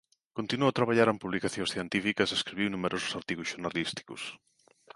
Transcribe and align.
Continuou 0.37 0.69
a 0.69 0.77
traballar 0.79 1.07
en 1.13 1.21
publicacións 1.23 1.73
científicas 1.75 2.29
e 2.29 2.35
escribiu 2.39 2.67
numerosos 2.69 3.15
artigos 3.19 3.49
xornalísticos. 3.51 4.21